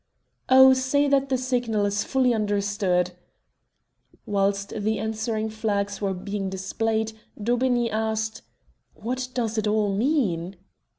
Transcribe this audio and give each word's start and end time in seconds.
"Oh, 0.49 0.73
say 0.73 1.07
that 1.07 1.29
the 1.29 1.37
signal 1.37 1.85
is 1.85 2.03
fully 2.03 2.33
understood." 2.33 3.11
Whilst 4.25 4.69
the 4.69 4.97
answering 4.97 5.51
flags 5.51 6.01
were 6.01 6.15
being 6.15 6.49
displayed 6.49 7.13
Daubeney 7.39 7.91
asked 7.91 8.41
"What 8.95 9.27
does 9.35 9.59
it 9.59 9.67
all 9.67 9.93
mean?" 9.95 10.55